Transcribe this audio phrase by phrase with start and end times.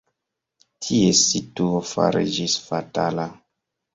[0.85, 3.29] Ties situo fariĝis fatala.